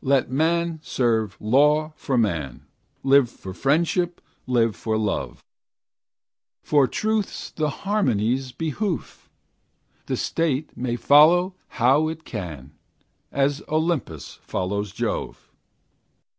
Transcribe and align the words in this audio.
Let 0.00 0.30
man 0.30 0.80
serve 0.82 1.36
law 1.38 1.92
for 1.96 2.16
man; 2.16 2.64
Live 3.02 3.28
for 3.28 3.52
friendship, 3.52 4.22
live 4.46 4.74
for 4.76 4.96
love, 4.96 5.44
For 6.62 6.88
truth's 6.88 7.52
and 7.58 7.68
harmony's 7.68 8.50
behoof; 8.50 9.28
The 10.06 10.16
state 10.16 10.74
may 10.74 10.96
follow 10.96 11.54
how 11.68 12.08
it 12.08 12.24
can, 12.24 12.72
As 13.30 13.62
Olympus 13.68 14.36
follows 14.42 14.90
Jove. 14.90 15.52